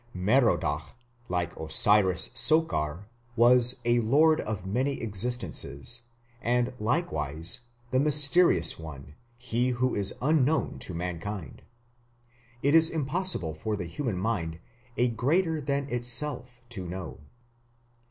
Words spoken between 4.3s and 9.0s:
of many existences", and likewise "the mysterious